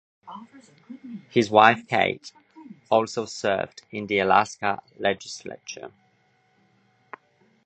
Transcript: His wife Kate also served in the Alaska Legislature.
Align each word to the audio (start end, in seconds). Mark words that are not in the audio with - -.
His 1.29 1.51
wife 1.51 1.85
Kate 1.87 2.31
also 2.89 3.25
served 3.25 3.83
in 3.91 4.07
the 4.07 4.17
Alaska 4.17 4.81
Legislature. 4.97 5.91